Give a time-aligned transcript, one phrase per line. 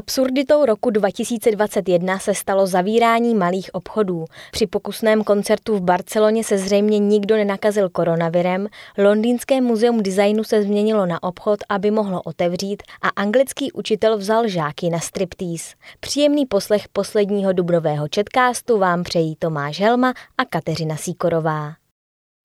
[0.00, 4.24] Absurditou roku 2021 se stalo zavírání malých obchodů.
[4.52, 8.66] Při pokusném koncertu v Barceloně se zřejmě nikdo nenakazil koronavirem,
[8.98, 14.90] londýnské muzeum designu se změnilo na obchod, aby mohlo otevřít a anglický učitel vzal žáky
[14.90, 15.74] na striptease.
[16.00, 21.72] Příjemný poslech posledního dubnového četkástu vám přejí Tomáš Helma a Kateřina Síkorová.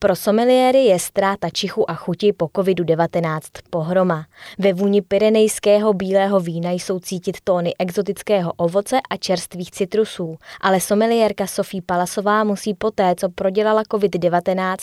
[0.05, 4.25] Pro someliéry je ztráta čichu a chuti po COVID-19 pohroma.
[4.59, 11.47] Ve vůni pyrenejského bílého vína jsou cítit tóny exotického ovoce a čerstvých citrusů, ale someliérka
[11.47, 14.75] Sofí Palasová musí poté, co prodělala COVID-19,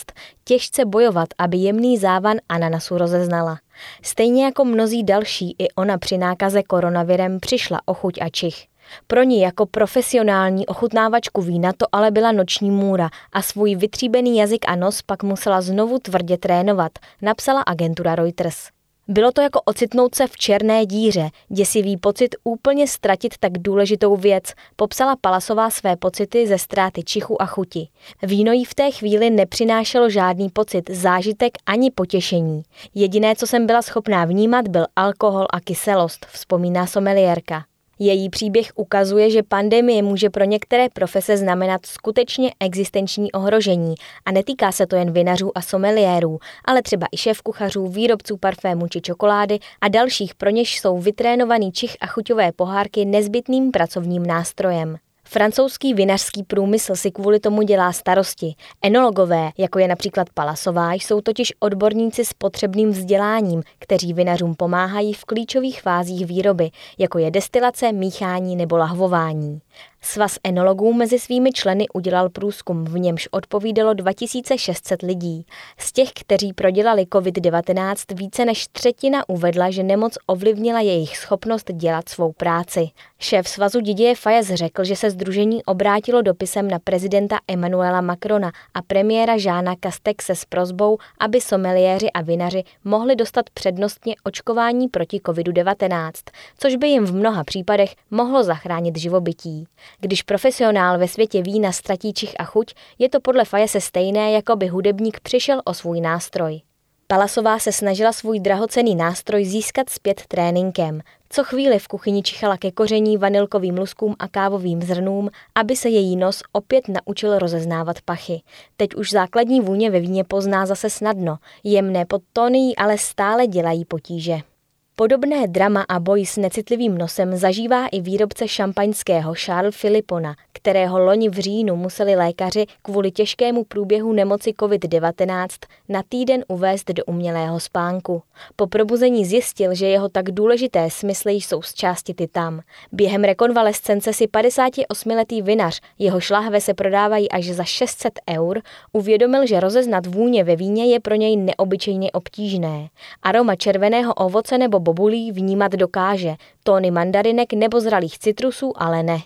[0.45, 3.59] těžce bojovat, aby jemný závan ananasu rozeznala.
[4.03, 8.72] Stejně jako mnozí další, i ona při nákaze koronavirem přišla o chuť a čich.
[9.07, 14.65] Pro ní jako profesionální ochutnávačku vína to ale byla noční můra a svůj vytříbený jazyk
[14.69, 18.69] a nos pak musela znovu tvrdě trénovat, napsala agentura Reuters.
[19.09, 24.45] Bylo to jako ocitnout se v černé díře, děsivý pocit úplně ztratit tak důležitou věc,
[24.77, 27.89] popsala Palasová své pocity ze ztráty čichu a chuti.
[28.23, 32.63] Víno jí v té chvíli nepřinášelo žádný pocit, zážitek ani potěšení.
[32.95, 37.65] Jediné, co jsem byla schopná vnímat, byl alkohol a kyselost, vzpomíná someliérka.
[38.05, 43.95] Její příběh ukazuje, že pandemie může pro některé profese znamenat skutečně existenční ohrožení
[44.25, 48.89] a netýká se to jen vinařů a someliérů, ale třeba i šéf kuchařů, výrobců parfému
[48.89, 54.97] či čokolády a dalších, pro něž jsou vytrénovaný čich a chuťové pohárky nezbytným pracovním nástrojem.
[55.33, 58.55] Francouzský vinařský průmysl si kvůli tomu dělá starosti.
[58.83, 65.25] Enologové, jako je například Palasová, jsou totiž odborníci s potřebným vzděláním, kteří vinařům pomáhají v
[65.25, 69.61] klíčových fázích výroby, jako je destilace, míchání nebo lahvování.
[70.05, 75.47] Svaz enologů mezi svými členy udělal průzkum, v němž odpovídalo 2600 lidí.
[75.79, 82.09] Z těch, kteří prodělali COVID-19, více než třetina uvedla, že nemoc ovlivnila jejich schopnost dělat
[82.09, 82.89] svou práci.
[83.19, 88.83] Šéf svazu Didier Fayez řekl, že se združení obrátilo dopisem na prezidenta Emmanuela Macrona a
[88.83, 96.13] premiéra Žána Castexe s prozbou, aby someliéři a vinaři mohli dostat přednostně očkování proti COVID-19,
[96.59, 99.62] což by jim v mnoha případech mohlo zachránit živobytí.
[100.01, 104.57] Když profesionál ve světě vína ztratí čich a chuť, je to podle Fajese stejné, jako
[104.57, 106.61] by hudebník přišel o svůj nástroj.
[107.07, 111.01] Palasová se snažila svůj drahocený nástroj získat zpět tréninkem.
[111.29, 116.17] Co chvíli v kuchyni čichala ke koření, vanilkovým luskům a kávovým zrnům, aby se její
[116.17, 118.43] nos opět naučil rozeznávat pachy.
[118.77, 121.37] Teď už základní vůně ve víně pozná zase snadno.
[121.65, 124.52] Jemné podtóny ale stále dělají potíže.
[124.97, 131.29] Podobné drama a boj s necitlivým nosem zažívá i výrobce šampaňského Charles Filipona, kterého loni
[131.29, 135.49] v říjnu museli lékaři kvůli těžkému průběhu nemoci COVID-19
[135.89, 138.23] na týden uvést do umělého spánku.
[138.57, 142.61] Po probuzení zjistil, že jeho tak důležité smysly jsou z části ty tam.
[142.93, 149.61] Během rekonvalescence si 58-letý vinař, jeho šlahve se prodávají až za 600 eur, uvědomil, že
[149.61, 152.89] rozeznat vůně ve víně je pro něj neobyčejně obtížné.
[153.23, 159.19] Aroma červeného ovoce nebo bobulí vnímat dokáže, tóny mandarinek nebo zralých citrusů ale ne.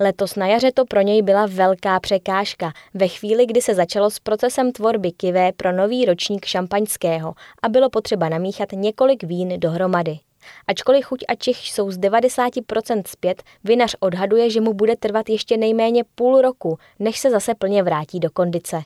[0.00, 4.18] Letos na jaře to pro něj byla velká překážka, ve chvíli, kdy se začalo s
[4.18, 10.18] procesem tvorby kivé pro nový ročník šampaňského a bylo potřeba namíchat několik vín dohromady.
[10.66, 15.56] Ačkoliv chuť a čich jsou z 90% zpět, vinař odhaduje, že mu bude trvat ještě
[15.56, 18.82] nejméně půl roku, než se zase plně vrátí do kondice.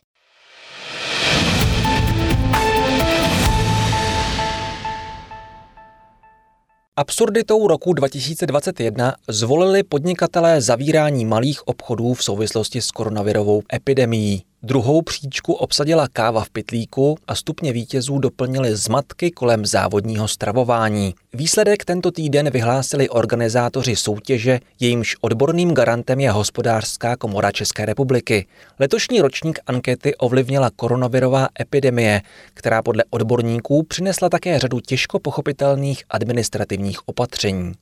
[6.97, 14.43] Absurditou roku 2021 zvolili podnikatelé zavírání malých obchodů v souvislosti s koronavirovou epidemií.
[14.65, 21.15] Druhou příčku obsadila káva v pitlíku a stupně vítězů doplnili zmatky kolem závodního stravování.
[21.33, 28.47] Výsledek tento týden vyhlásili organizátoři soutěže, jejímž odborným garantem je hospodářská komora České republiky.
[28.79, 32.23] Letošní ročník ankety ovlivnila koronavirová epidemie,
[32.55, 37.73] která podle odborníků přinesla také řadu těžko pochopitelných administrativních opatření.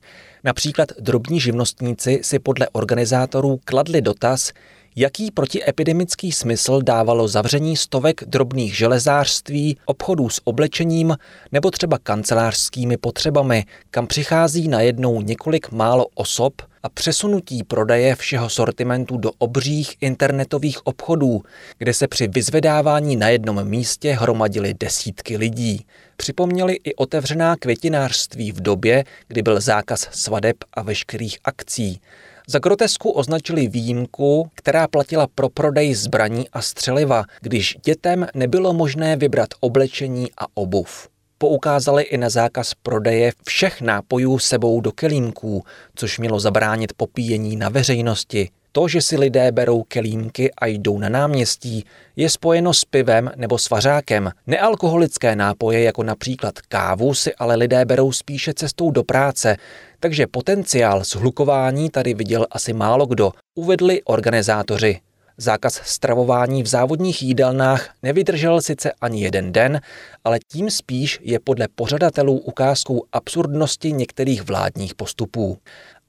[0.43, 4.51] Například drobní živnostníci si podle organizátorů kladli dotaz,
[4.95, 11.17] jaký protiepidemický smysl dávalo zavření stovek drobných železářství, obchodů s oblečením
[11.51, 19.17] nebo třeba kancelářskými potřebami, kam přichází najednou několik málo osob a přesunutí prodeje všeho sortimentu
[19.17, 21.43] do obřích internetových obchodů,
[21.77, 25.85] kde se při vyzvedávání na jednom místě hromadily desítky lidí.
[26.17, 32.01] Připomněli i otevřená květinářství v době, kdy byl zákaz svadeb a veškerých akcí.
[32.47, 39.15] Za grotesku označili výjimku, která platila pro prodej zbraní a střeliva, když dětem nebylo možné
[39.15, 41.12] vybrat oblečení a obuv.
[41.43, 45.63] Poukázali i na zákaz prodeje všech nápojů sebou do kelímků,
[45.95, 48.49] což mělo zabránit popíjení na veřejnosti.
[48.71, 51.85] To, že si lidé berou kelímky a jdou na náměstí,
[52.15, 54.31] je spojeno s pivem nebo s vařákem.
[54.47, 59.57] Nealkoholické nápoje, jako například kávu, si ale lidé berou spíše cestou do práce,
[59.99, 64.99] takže potenciál zhlukování tady viděl asi málo kdo, uvedli organizátoři.
[65.37, 69.81] Zákaz stravování v závodních jídelnách nevydržel sice ani jeden den,
[70.23, 75.57] ale tím spíš je podle pořadatelů ukázkou absurdnosti některých vládních postupů.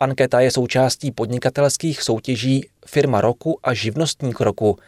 [0.00, 4.78] Anketa je součástí podnikatelských soutěží Firma roku a Živnostník roku.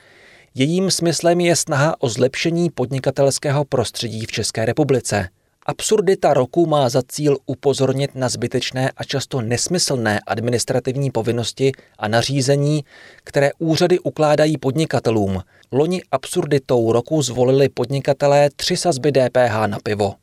[0.54, 5.28] Jejím smyslem je snaha o zlepšení podnikatelského prostředí v České republice.
[5.68, 12.84] Absurdita roku má za cíl upozornit na zbytečné a často nesmyslné administrativní povinnosti a nařízení,
[13.24, 15.42] které úřady ukládají podnikatelům.
[15.72, 20.14] Loni absurditou roku zvolili podnikatelé tři sazby DPH na pivo.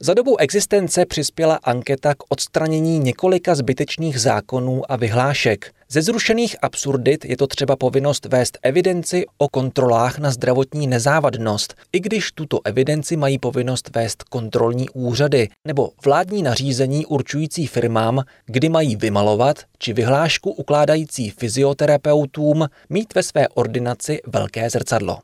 [0.00, 5.72] Za dobu existence přispěla anketa k odstranění několika zbytečných zákonů a vyhlášek.
[5.92, 12.00] Ze zrušených absurdit je to třeba povinnost vést evidenci o kontrolách na zdravotní nezávadnost, i
[12.00, 18.96] když tuto evidenci mají povinnost vést kontrolní úřady nebo vládní nařízení určující firmám, kdy mají
[18.96, 25.18] vymalovat, či vyhlášku ukládající fyzioterapeutům mít ve své ordinaci velké zrcadlo.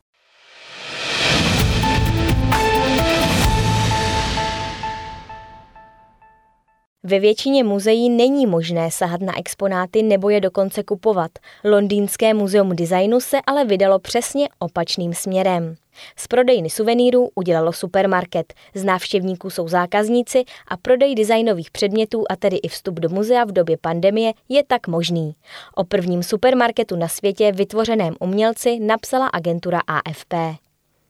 [7.07, 11.31] Ve většině muzeí není možné sahat na exponáty nebo je dokonce kupovat.
[11.63, 15.75] Londýnské muzeum designu se ale vydalo přesně opačným směrem.
[16.15, 22.57] Z prodejny suvenýrů udělalo supermarket, z návštěvníků jsou zákazníci a prodej designových předmětů a tedy
[22.57, 25.35] i vstup do muzea v době pandemie je tak možný.
[25.75, 30.33] O prvním supermarketu na světě vytvořeném umělci napsala agentura AFP.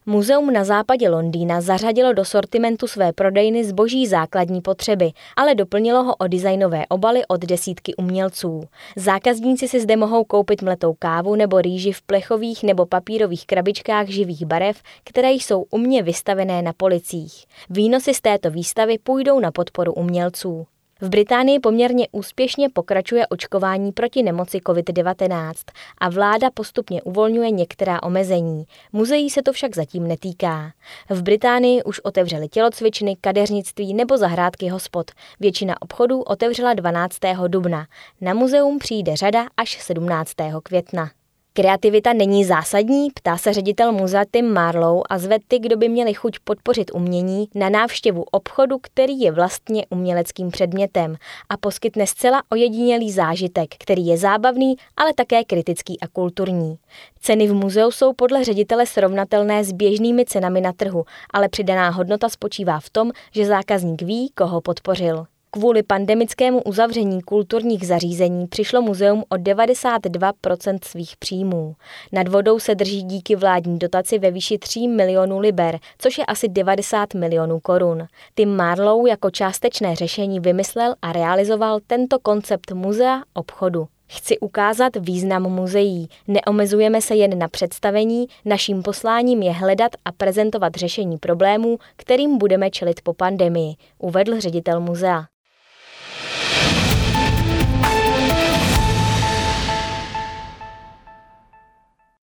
[0.07, 6.15] Muzeum na západě Londýna zařadilo do sortimentu své prodejny zboží základní potřeby, ale doplnilo ho
[6.15, 8.63] o designové obaly od desítky umělců.
[8.95, 14.45] Zákazníci si zde mohou koupit mletou kávu nebo rýži v plechových nebo papírových krabičkách živých
[14.45, 17.45] barev, které jsou umně vystavené na policích.
[17.69, 20.67] Výnosy z této výstavy půjdou na podporu umělců.
[21.01, 25.53] V Británii poměrně úspěšně pokračuje očkování proti nemoci COVID-19
[25.97, 28.65] a vláda postupně uvolňuje některá omezení.
[28.93, 30.71] Muzeí se to však zatím netýká.
[31.09, 35.11] V Británii už otevřeli tělocvičny, kadeřnictví nebo zahrádky hospod.
[35.39, 37.17] Většina obchodů otevřela 12.
[37.47, 37.87] dubna.
[38.21, 40.31] Na muzeum přijde řada až 17.
[40.63, 41.11] května.
[41.57, 46.13] Kreativita není zásadní, ptá se ředitel muzea Tim Marlow a zve ty, kdo by měli
[46.13, 51.15] chuť podpořit umění, na návštěvu obchodu, který je vlastně uměleckým předmětem
[51.49, 56.77] a poskytne zcela ojedinělý zážitek, který je zábavný, ale také kritický a kulturní.
[57.19, 62.29] Ceny v muzeu jsou podle ředitele srovnatelné s běžnými cenami na trhu, ale přidaná hodnota
[62.29, 65.25] spočívá v tom, že zákazník ví, koho podpořil.
[65.57, 71.75] Kvůli pandemickému uzavření kulturních zařízení přišlo muzeum o 92% svých příjmů.
[72.11, 76.49] Nad vodou se drží díky vládní dotaci ve výši 3 milionů liber, což je asi
[76.49, 78.03] 90 milionů korun.
[78.35, 83.87] Tim Marlow jako částečné řešení vymyslel a realizoval tento koncept muzea obchodu.
[84.07, 86.07] Chci ukázat význam muzeí.
[86.27, 92.69] Neomezujeme se jen na představení, naším posláním je hledat a prezentovat řešení problémů, kterým budeme
[92.69, 95.25] čelit po pandemii, uvedl ředitel muzea.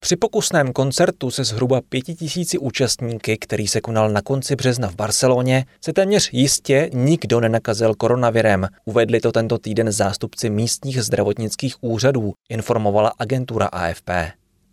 [0.07, 4.95] Při pokusném koncertu se zhruba pěti tisíci účastníky, který se konal na konci března v
[4.95, 8.69] Barceloně, se téměř jistě nikdo nenakazil koronavirem.
[8.85, 14.11] Uvedli to tento týden zástupci místních zdravotnických úřadů, informovala agentura AFP.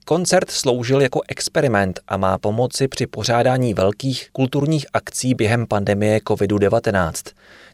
[0.05, 7.13] Koncert sloužil jako experiment a má pomoci při pořádání velkých kulturních akcí během pandemie COVID-19.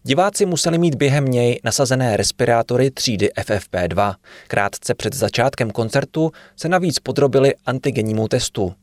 [0.04, 4.16] Diváci museli mít během něj nasazené respirátory třídy FFP2.
[4.48, 8.74] Krátce před začátkem koncertu se navíc podrobili antigennímu testu.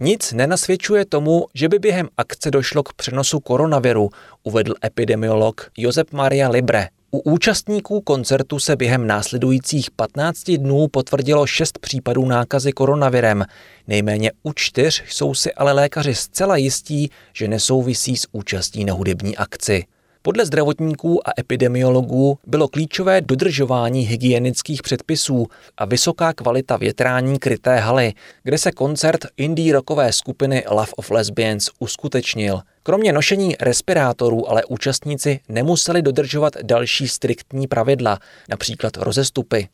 [0.00, 4.10] Nic nenasvědčuje tomu, že by během akce došlo k přenosu koronaviru,
[4.42, 6.88] uvedl epidemiolog Josep Maria Libre.
[7.14, 13.44] U účastníků koncertu se během následujících 15 dnů potvrdilo 6 případů nákazy koronavirem.
[13.88, 19.36] Nejméně u čtyř jsou si ale lékaři zcela jistí, že nesouvisí s účastí na hudební
[19.36, 19.84] akci.
[20.22, 25.46] Podle zdravotníků a epidemiologů bylo klíčové dodržování hygienických předpisů
[25.78, 31.70] a vysoká kvalita větrání kryté haly, kde se koncert indie rockové skupiny Love of Lesbians
[31.78, 32.60] uskutečnil.
[32.84, 39.68] Kromě nošení respirátorů ale účastníci nemuseli dodržovat další striktní pravidla, například rozestupy.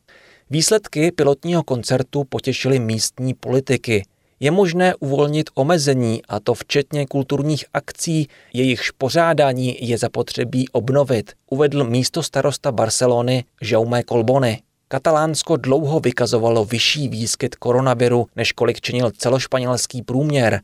[0.49, 4.03] Výsledky pilotního koncertu potěšily místní politiky.
[4.39, 11.83] je možné uvolnit omezení, a to včetně kulturních akcí, jejichž pořádání je zapotřebí obnovit, uvedl
[11.83, 14.61] místo starosta Barcelony Jaume Colbony.
[14.87, 20.61] Katalánsko dlouho vykazovalo vyšší výskyt koronaviru, než kolik činil celošpanělský průměr.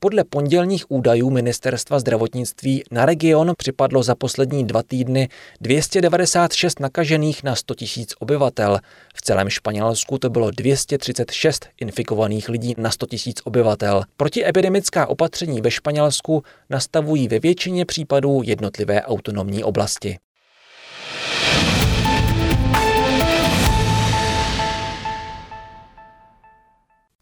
[0.00, 5.28] Podle pondělních údajů ministerstva zdravotnictví na region připadlo za poslední dva týdny
[5.60, 8.78] 296 nakažených na 100 000 obyvatel.
[9.14, 14.02] V celém Španělsku to bylo 236 infikovaných lidí na 100 000 obyvatel.
[14.16, 20.18] Protiepidemická opatření ve Španělsku nastavují ve většině případů jednotlivé autonomní oblasti.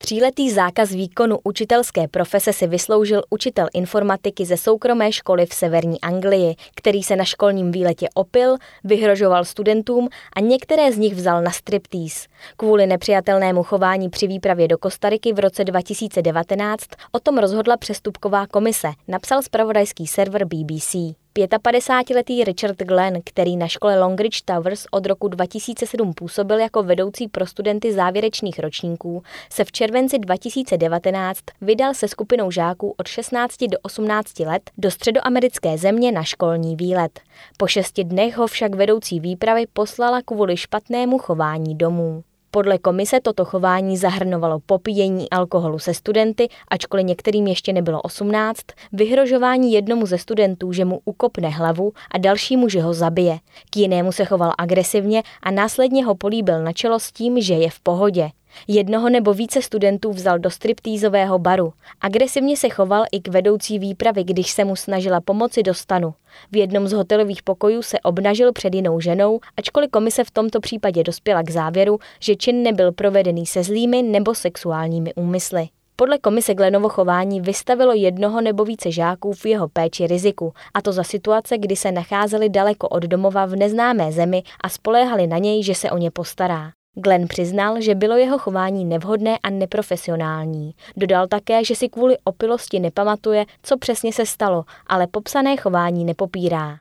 [0.05, 6.55] Tříletý zákaz výkonu učitelské profese si vysloužil učitel informatiky ze soukromé školy v severní Anglii,
[6.75, 12.29] který se na školním výletě opil, vyhrožoval studentům a některé z nich vzal na striptease.
[12.57, 18.89] Kvůli nepřijatelnému chování při výpravě do Kostariky v roce 2019 o tom rozhodla přestupková komise,
[19.09, 20.97] napsal spravodajský server BBC.
[21.35, 27.47] 55-letý Richard Glenn, který na škole Longridge Towers od roku 2007 působil jako vedoucí pro
[27.47, 34.39] studenty závěrečných ročníků, se v červenci 2019 vydal se skupinou žáků od 16 do 18
[34.39, 37.21] let do středoamerické země na školní výlet.
[37.57, 42.23] Po šesti dnech ho však vedoucí výpravy poslala kvůli špatnému chování domů.
[42.55, 48.61] Podle komise toto chování zahrnovalo popíjení alkoholu se studenty, ačkoliv některým ještě nebylo 18,
[48.93, 53.39] vyhrožování jednomu ze studentů, že mu ukopne hlavu a dalšímu, že ho zabije.
[53.71, 57.71] K jinému se choval agresivně a následně ho políbil na čelo s tím, že je
[57.71, 58.31] v pohodě.
[58.69, 61.73] Jednoho nebo více studentů vzal do striptýzového baru.
[62.01, 66.15] Agresivně se choval i k vedoucí výpravy, když se mu snažila pomoci do stanu.
[66.53, 71.03] V jednom z hotelových pokojů se obnažil před jinou ženou, ačkoliv komise v tomto případě
[71.03, 75.69] dospěla k závěru, že čin nebyl provedený se zlými nebo sexuálními úmysly.
[75.97, 80.93] Podle komise Glenovo chování vystavilo jednoho nebo více žáků v jeho péči riziku, a to
[80.93, 85.63] za situace, kdy se nacházeli daleko od domova v neznámé zemi a spoléhali na něj,
[85.63, 86.71] že se o ně postará.
[86.97, 90.75] Glenn přiznal, že bylo jeho chování nevhodné a neprofesionální.
[90.97, 96.77] Dodal také, že si kvůli opilosti nepamatuje, co přesně se stalo, ale popsané chování nepopírá.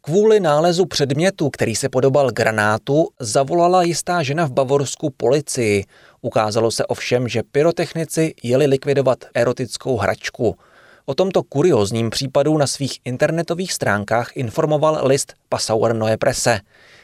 [0.00, 5.84] Kvůli nálezu předmětu, který se podobal granátu, zavolala jistá žena v Bavorsku policii.
[6.20, 10.54] Ukázalo se ovšem, že pyrotechnici jeli likvidovat erotickou hračku–
[11.08, 16.60] O tomto kuriozním případu na svých internetových stránkách informoval list Passauer Neue Presse.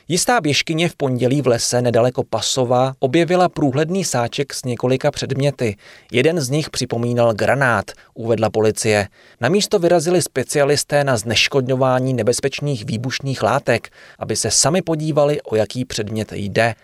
[0.09, 5.77] Jistá běžkyně v pondělí v lese nedaleko Pasova objevila průhledný sáček s několika předměty.
[6.13, 9.09] Jeden z nich připomínal granát, uvedla policie.
[9.41, 15.85] Na místo vyrazili specialisté na zneškodňování nebezpečných výbušných látek, aby se sami podívali, o jaký
[15.85, 16.75] předmět jde.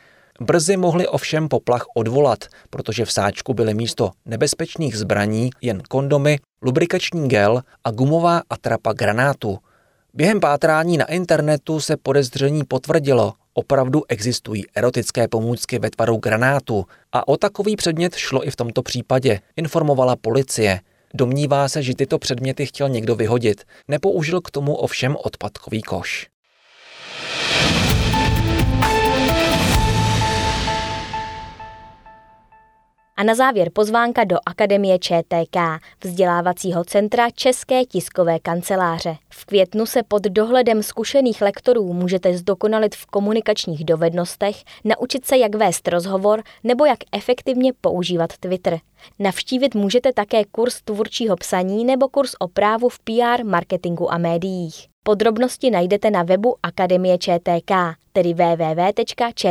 [0.42, 7.28] Brzy mohli ovšem poplach odvolat, protože v sáčku byly místo nebezpečných zbraní jen kondomy, lubrikační
[7.28, 9.58] gel a gumová atrapa granátu.
[10.14, 17.28] Během pátrání na internetu se podezření potvrdilo, opravdu existují erotické pomůcky ve tvaru granátu a
[17.28, 20.80] o takový předmět šlo i v tomto případě, informovala policie.
[21.14, 23.64] Domnívá se, že tyto předměty chtěl někdo vyhodit.
[23.88, 26.28] Nepoužil k tomu ovšem odpadkový koš.
[33.20, 35.56] A na závěr pozvánka do Akademie ČTK,
[36.04, 39.16] vzdělávacího centra České tiskové kanceláře.
[39.28, 45.54] V květnu se pod dohledem zkušených lektorů můžete zdokonalit v komunikačních dovednostech, naučit se, jak
[45.54, 48.78] vést rozhovor nebo jak efektivně používat Twitter.
[49.18, 54.86] Navštívit můžete také kurz tvůrčího psaní nebo kurz o právu v PR, marketingu a médiích.
[55.02, 57.72] Podrobnosti najdete na webu Akademie ČTK,
[58.12, 59.42] tedy www.čtk.cz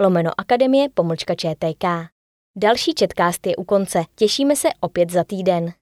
[0.00, 2.14] lomeno akademie pomlčka ČTK.
[2.56, 4.04] Další četkást je u konce.
[4.14, 5.72] Těšíme se opět za týden.